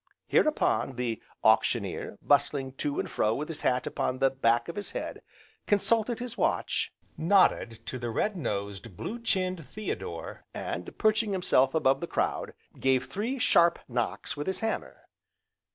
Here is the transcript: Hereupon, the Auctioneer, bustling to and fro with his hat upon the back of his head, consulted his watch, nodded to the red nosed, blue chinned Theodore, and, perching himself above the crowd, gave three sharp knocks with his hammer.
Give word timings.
Hereupon, 0.25 0.95
the 0.95 1.21
Auctioneer, 1.43 2.17
bustling 2.23 2.71
to 2.71 2.99
and 2.99 3.07
fro 3.07 3.35
with 3.35 3.49
his 3.49 3.61
hat 3.61 3.85
upon 3.85 4.17
the 4.17 4.31
back 4.31 4.67
of 4.67 4.75
his 4.75 4.93
head, 4.93 5.21
consulted 5.67 6.17
his 6.17 6.35
watch, 6.39 6.91
nodded 7.19 7.85
to 7.85 7.99
the 7.99 8.09
red 8.09 8.35
nosed, 8.35 8.97
blue 8.97 9.19
chinned 9.19 9.67
Theodore, 9.69 10.43
and, 10.55 10.97
perching 10.97 11.33
himself 11.33 11.75
above 11.75 11.99
the 11.99 12.07
crowd, 12.07 12.55
gave 12.79 13.05
three 13.05 13.37
sharp 13.37 13.77
knocks 13.87 14.35
with 14.35 14.47
his 14.47 14.61
hammer. 14.61 15.07